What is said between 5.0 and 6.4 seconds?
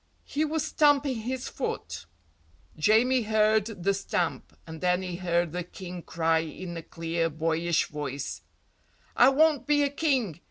he heard the King cry